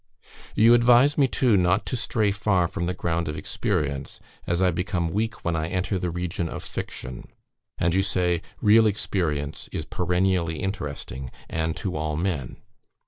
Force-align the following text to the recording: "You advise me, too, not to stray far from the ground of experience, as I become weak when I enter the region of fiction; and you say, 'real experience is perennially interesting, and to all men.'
"You 0.55 0.73
advise 0.73 1.15
me, 1.15 1.27
too, 1.27 1.55
not 1.55 1.85
to 1.85 1.95
stray 1.95 2.31
far 2.31 2.67
from 2.67 2.87
the 2.87 2.93
ground 2.95 3.27
of 3.27 3.37
experience, 3.37 4.19
as 4.47 4.59
I 4.59 4.71
become 4.71 5.11
weak 5.11 5.45
when 5.45 5.55
I 5.55 5.67
enter 5.69 5.99
the 5.99 6.09
region 6.09 6.49
of 6.49 6.63
fiction; 6.63 7.27
and 7.77 7.93
you 7.93 8.01
say, 8.01 8.41
'real 8.63 8.87
experience 8.87 9.69
is 9.71 9.85
perennially 9.85 10.57
interesting, 10.59 11.29
and 11.47 11.77
to 11.77 11.95
all 11.95 12.17
men.' 12.17 12.57